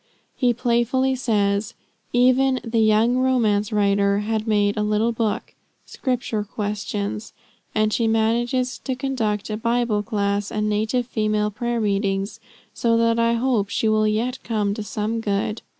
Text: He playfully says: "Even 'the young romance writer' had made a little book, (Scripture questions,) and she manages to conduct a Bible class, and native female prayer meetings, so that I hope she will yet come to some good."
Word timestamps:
He 0.35 0.51
playfully 0.51 1.13
says: 1.13 1.75
"Even 2.11 2.59
'the 2.63 2.79
young 2.79 3.17
romance 3.17 3.71
writer' 3.71 4.17
had 4.21 4.47
made 4.47 4.75
a 4.75 4.81
little 4.81 5.11
book, 5.11 5.53
(Scripture 5.85 6.43
questions,) 6.43 7.33
and 7.75 7.93
she 7.93 8.07
manages 8.07 8.79
to 8.79 8.95
conduct 8.95 9.51
a 9.51 9.57
Bible 9.57 10.01
class, 10.01 10.51
and 10.51 10.67
native 10.67 11.05
female 11.05 11.51
prayer 11.51 11.79
meetings, 11.79 12.39
so 12.73 12.97
that 12.97 13.19
I 13.19 13.33
hope 13.33 13.69
she 13.69 13.87
will 13.87 14.07
yet 14.07 14.41
come 14.43 14.73
to 14.73 14.81
some 14.81 15.19
good." 15.21 15.61